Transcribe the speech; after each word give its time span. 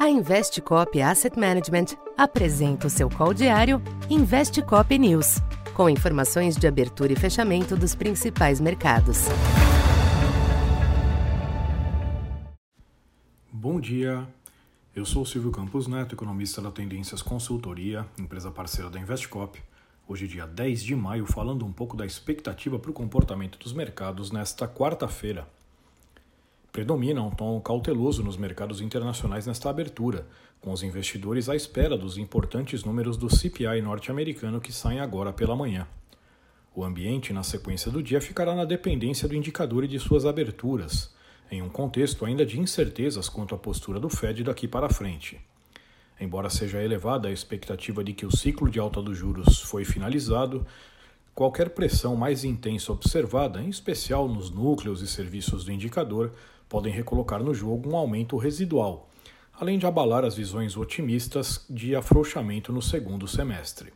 A 0.00 0.08
Investcop 0.08 0.98
Asset 1.02 1.38
Management 1.38 1.94
apresenta 2.16 2.86
o 2.86 2.90
seu 2.90 3.10
call 3.10 3.34
diário 3.34 3.82
Investcop 4.08 4.98
News, 4.98 5.42
com 5.74 5.90
informações 5.90 6.56
de 6.56 6.66
abertura 6.66 7.12
e 7.12 7.16
fechamento 7.16 7.76
dos 7.76 7.94
principais 7.94 8.62
mercados. 8.62 9.26
Bom 13.52 13.78
dia. 13.78 14.26
Eu 14.96 15.04
sou 15.04 15.26
Silvio 15.26 15.50
Campos 15.50 15.86
Neto, 15.86 16.14
economista 16.14 16.62
da 16.62 16.70
Tendências 16.70 17.20
Consultoria, 17.20 18.06
empresa 18.18 18.50
parceira 18.50 18.88
da 18.88 18.98
Investcop. 18.98 19.62
Hoje, 20.08 20.26
dia 20.26 20.46
10 20.46 20.82
de 20.82 20.96
maio, 20.96 21.26
falando 21.26 21.62
um 21.66 21.72
pouco 21.72 21.94
da 21.94 22.06
expectativa 22.06 22.78
para 22.78 22.90
o 22.90 22.94
comportamento 22.94 23.58
dos 23.58 23.74
mercados 23.74 24.30
nesta 24.30 24.66
quarta-feira. 24.66 25.46
Predomina 26.72 27.20
um 27.20 27.30
tom 27.30 27.60
cauteloso 27.60 28.22
nos 28.22 28.36
mercados 28.36 28.80
internacionais 28.80 29.44
nesta 29.44 29.68
abertura, 29.68 30.26
com 30.60 30.70
os 30.70 30.84
investidores 30.84 31.48
à 31.48 31.56
espera 31.56 31.98
dos 31.98 32.16
importantes 32.16 32.84
números 32.84 33.16
do 33.16 33.28
CPI 33.28 33.82
norte-americano 33.82 34.60
que 34.60 34.72
saem 34.72 35.00
agora 35.00 35.32
pela 35.32 35.56
manhã. 35.56 35.86
O 36.72 36.84
ambiente 36.84 37.32
na 37.32 37.42
sequência 37.42 37.90
do 37.90 38.00
dia 38.00 38.20
ficará 38.20 38.54
na 38.54 38.64
dependência 38.64 39.26
do 39.26 39.34
indicador 39.34 39.82
e 39.82 39.88
de 39.88 39.98
suas 39.98 40.24
aberturas, 40.24 41.12
em 41.50 41.60
um 41.60 41.68
contexto 41.68 42.24
ainda 42.24 42.46
de 42.46 42.60
incertezas 42.60 43.28
quanto 43.28 43.52
à 43.52 43.58
postura 43.58 43.98
do 43.98 44.08
Fed 44.08 44.44
daqui 44.44 44.68
para 44.68 44.88
frente. 44.88 45.40
Embora 46.20 46.48
seja 46.48 46.80
elevada 46.80 47.26
a 47.26 47.32
expectativa 47.32 48.04
de 48.04 48.12
que 48.12 48.24
o 48.24 48.36
ciclo 48.36 48.70
de 48.70 48.78
alta 48.78 49.02
dos 49.02 49.18
juros 49.18 49.60
foi 49.62 49.84
finalizado, 49.84 50.64
qualquer 51.40 51.70
pressão 51.70 52.14
mais 52.14 52.44
intensa 52.44 52.92
observada, 52.92 53.62
em 53.62 53.70
especial 53.70 54.28
nos 54.28 54.50
núcleos 54.50 55.00
e 55.00 55.06
serviços 55.06 55.64
do 55.64 55.72
indicador, 55.72 56.34
podem 56.68 56.92
recolocar 56.92 57.42
no 57.42 57.54
jogo 57.54 57.88
um 57.88 57.96
aumento 57.96 58.36
residual, 58.36 59.08
além 59.54 59.78
de 59.78 59.86
abalar 59.86 60.22
as 60.22 60.34
visões 60.34 60.76
otimistas 60.76 61.64
de 61.70 61.96
afrouxamento 61.96 62.74
no 62.74 62.82
segundo 62.82 63.26
semestre. 63.26 63.90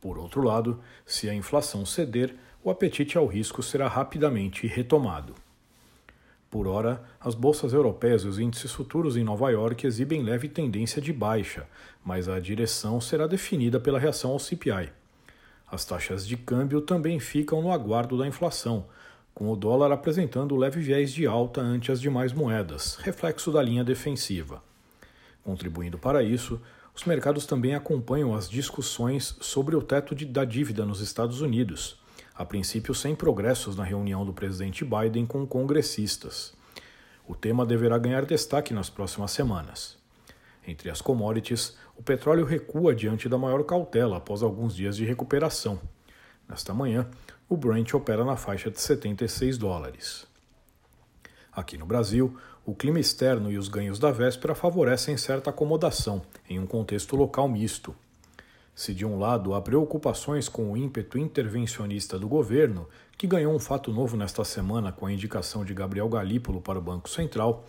Por 0.00 0.16
outro 0.16 0.40
lado, 0.40 0.80
se 1.04 1.28
a 1.28 1.34
inflação 1.34 1.84
ceder, 1.84 2.34
o 2.64 2.70
apetite 2.70 3.18
ao 3.18 3.26
risco 3.26 3.62
será 3.62 3.86
rapidamente 3.86 4.66
retomado. 4.66 5.34
Por 6.48 6.66
hora, 6.66 7.04
as 7.20 7.34
bolsas 7.34 7.74
europeias 7.74 8.22
e 8.22 8.26
os 8.26 8.38
índices 8.38 8.72
futuros 8.72 9.18
em 9.18 9.22
Nova 9.22 9.50
York 9.50 9.86
exibem 9.86 10.22
leve 10.22 10.48
tendência 10.48 11.02
de 11.02 11.12
baixa, 11.12 11.68
mas 12.02 12.26
a 12.26 12.40
direção 12.40 13.02
será 13.02 13.26
definida 13.26 13.78
pela 13.78 13.98
reação 13.98 14.30
ao 14.30 14.38
CPI. 14.38 14.96
As 15.70 15.84
taxas 15.84 16.26
de 16.26 16.36
câmbio 16.36 16.80
também 16.80 17.20
ficam 17.20 17.60
no 17.60 17.70
aguardo 17.70 18.16
da 18.16 18.26
inflação, 18.26 18.86
com 19.34 19.52
o 19.52 19.56
dólar 19.56 19.92
apresentando 19.92 20.56
leve 20.56 20.80
viés 20.80 21.12
de 21.12 21.26
alta 21.26 21.60
ante 21.60 21.92
as 21.92 22.00
demais 22.00 22.32
moedas, 22.32 22.96
reflexo 22.96 23.52
da 23.52 23.62
linha 23.62 23.84
defensiva. 23.84 24.62
Contribuindo 25.44 25.98
para 25.98 26.22
isso, 26.22 26.60
os 26.94 27.04
mercados 27.04 27.44
também 27.44 27.74
acompanham 27.74 28.34
as 28.34 28.48
discussões 28.48 29.36
sobre 29.40 29.76
o 29.76 29.82
teto 29.82 30.14
de, 30.14 30.24
da 30.24 30.44
dívida 30.44 30.86
nos 30.86 31.00
Estados 31.00 31.42
Unidos, 31.42 32.00
a 32.34 32.44
princípio 32.44 32.94
sem 32.94 33.14
progressos 33.14 33.76
na 33.76 33.84
reunião 33.84 34.24
do 34.24 34.32
presidente 34.32 34.84
Biden 34.84 35.26
com 35.26 35.46
congressistas. 35.46 36.54
O 37.26 37.34
tema 37.34 37.66
deverá 37.66 37.98
ganhar 37.98 38.24
destaque 38.24 38.72
nas 38.72 38.88
próximas 38.88 39.32
semanas. 39.32 39.97
Entre 40.68 40.90
as 40.90 41.00
commodities, 41.00 41.74
o 41.96 42.02
petróleo 42.02 42.44
recua 42.44 42.94
diante 42.94 43.26
da 43.26 43.38
maior 43.38 43.64
cautela 43.64 44.18
após 44.18 44.42
alguns 44.42 44.76
dias 44.76 44.98
de 44.98 45.04
recuperação. 45.06 45.80
Nesta 46.46 46.74
manhã, 46.74 47.08
o 47.48 47.56
Brent 47.56 47.94
opera 47.94 48.22
na 48.22 48.36
faixa 48.36 48.70
de 48.70 48.78
76 48.78 49.56
dólares. 49.56 50.26
Aqui 51.50 51.78
no 51.78 51.86
Brasil, 51.86 52.36
o 52.66 52.74
clima 52.74 53.00
externo 53.00 53.50
e 53.50 53.56
os 53.56 53.66
ganhos 53.66 53.98
da 53.98 54.10
véspera 54.10 54.54
favorecem 54.54 55.16
certa 55.16 55.48
acomodação 55.48 56.20
em 56.46 56.58
um 56.58 56.66
contexto 56.66 57.16
local 57.16 57.48
misto. 57.48 57.96
Se 58.74 58.92
de 58.92 59.06
um 59.06 59.18
lado 59.18 59.54
há 59.54 59.62
preocupações 59.62 60.50
com 60.50 60.70
o 60.70 60.76
ímpeto 60.76 61.16
intervencionista 61.16 62.18
do 62.18 62.28
governo, 62.28 62.86
que 63.16 63.26
ganhou 63.26 63.54
um 63.54 63.58
fato 63.58 63.90
novo 63.90 64.18
nesta 64.18 64.44
semana 64.44 64.92
com 64.92 65.06
a 65.06 65.12
indicação 65.12 65.64
de 65.64 65.72
Gabriel 65.72 66.10
Galípolo 66.10 66.60
para 66.60 66.78
o 66.78 66.82
Banco 66.82 67.08
Central, 67.08 67.64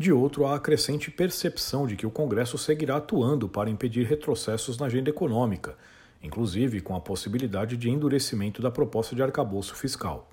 de 0.00 0.10
outro 0.10 0.46
há 0.46 0.56
a 0.56 0.58
crescente 0.58 1.10
percepção 1.10 1.86
de 1.86 1.94
que 1.94 2.06
o 2.06 2.10
Congresso 2.10 2.56
seguirá 2.56 2.96
atuando 2.96 3.46
para 3.46 3.68
impedir 3.68 4.06
retrocessos 4.06 4.78
na 4.78 4.86
agenda 4.86 5.10
econômica, 5.10 5.76
inclusive 6.22 6.80
com 6.80 6.96
a 6.96 7.00
possibilidade 7.00 7.76
de 7.76 7.90
endurecimento 7.90 8.62
da 8.62 8.70
proposta 8.70 9.14
de 9.14 9.22
arcabouço 9.22 9.74
fiscal. 9.74 10.30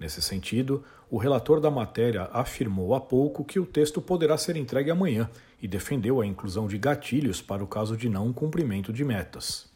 Nesse 0.00 0.20
sentido, 0.20 0.82
o 1.08 1.16
relator 1.16 1.60
da 1.60 1.70
matéria 1.70 2.28
afirmou 2.32 2.92
há 2.92 3.00
pouco 3.00 3.44
que 3.44 3.60
o 3.60 3.64
texto 3.64 4.02
poderá 4.02 4.36
ser 4.36 4.56
entregue 4.56 4.90
amanhã 4.90 5.30
e 5.62 5.68
defendeu 5.68 6.20
a 6.20 6.26
inclusão 6.26 6.66
de 6.66 6.76
gatilhos 6.76 7.40
para 7.40 7.62
o 7.62 7.68
caso 7.68 7.96
de 7.96 8.08
não 8.08 8.32
cumprimento 8.32 8.92
de 8.92 9.04
metas. 9.04 9.70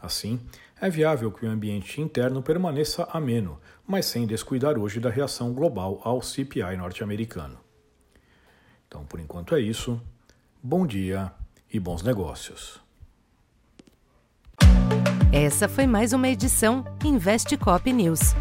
Assim, 0.00 0.40
é 0.80 0.88
viável 0.88 1.30
que 1.30 1.44
o 1.44 1.50
ambiente 1.50 2.00
interno 2.00 2.42
permaneça 2.42 3.06
ameno, 3.12 3.60
mas 3.86 4.06
sem 4.06 4.26
descuidar 4.26 4.78
hoje 4.78 5.00
da 5.00 5.10
reação 5.10 5.52
global 5.52 6.00
ao 6.02 6.22
CPI 6.22 6.78
norte-americano. 6.78 7.67
Então, 8.88 9.04
por 9.04 9.20
enquanto 9.20 9.54
é 9.54 9.60
isso. 9.60 10.00
Bom 10.62 10.86
dia 10.86 11.30
e 11.72 11.78
bons 11.78 12.02
negócios. 12.02 12.80
Essa 15.30 15.68
foi 15.68 15.86
mais 15.86 16.14
uma 16.14 16.28
edição 16.28 16.84
Investe 17.04 17.56
Cop 17.56 17.92
News. 17.92 18.34